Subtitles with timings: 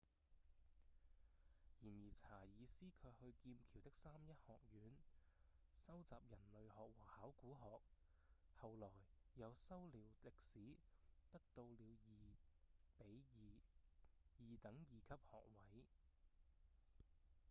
[1.83, 4.91] 然而查爾斯卻去劍橋的三一學院
[5.75, 7.79] 修習人類學和考古學
[8.57, 8.89] 後來
[9.35, 10.75] 又修了歷史
[11.31, 11.99] 得到了
[12.97, 13.19] 2:2
[14.39, 15.85] 二等二級學位